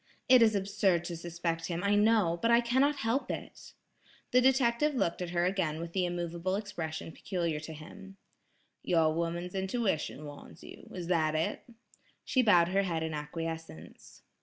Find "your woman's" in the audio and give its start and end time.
8.81-9.53